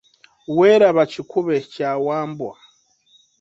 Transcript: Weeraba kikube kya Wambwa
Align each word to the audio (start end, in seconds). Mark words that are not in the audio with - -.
Weeraba 0.57 1.03
kikube 1.11 1.55
kya 1.71 1.91
Wambwa 2.05 2.53